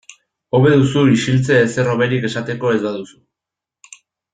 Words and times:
Hobe 0.57 0.71
duzu 0.79 1.03
isiltze 1.17 1.59
ezer 1.67 1.93
hoberik 1.95 2.27
esateko 2.33 2.75
ez 2.79 2.83
baduzu. 2.91 3.97